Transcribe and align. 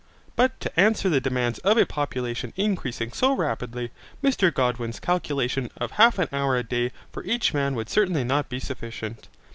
But 0.35 0.59
to 0.61 0.79
answer 0.79 1.09
the 1.09 1.21
demands 1.21 1.59
of 1.59 1.77
a 1.77 1.85
population 1.85 2.53
increasing 2.55 3.11
so 3.11 3.33
rapidly, 3.33 3.91
Mr 4.23 4.51
Godwin's 4.51 4.99
calculation 4.99 5.69
of 5.77 5.91
half 5.91 6.17
an 6.17 6.27
hour 6.33 6.57
a 6.57 6.63
day 6.63 6.91
for 7.11 7.23
each 7.23 7.53
man 7.53 7.75
would 7.75 7.87
certainly 7.87 8.23
not 8.23 8.49
be 8.49 8.59
sufficient. 8.59 9.27